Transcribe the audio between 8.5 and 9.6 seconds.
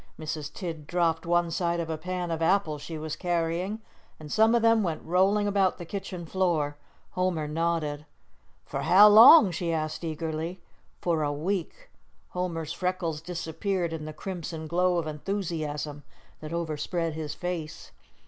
"For how long?"